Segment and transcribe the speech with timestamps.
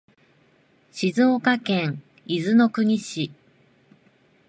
[0.89, 3.31] 静岡県伊豆の国市